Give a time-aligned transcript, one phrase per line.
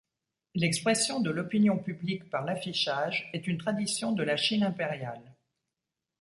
[0.55, 5.35] L'expression de l'opinion publique par l'affichage est une tradition de la Chine impériale.